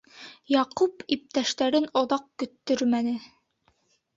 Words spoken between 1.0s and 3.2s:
иптәштәрен оҙаҡ көттөрмәне.